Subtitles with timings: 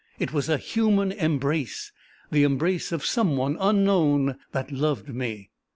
[0.17, 1.91] It was a human embrace,
[2.31, 5.51] the embrace of some one unknown that loved me!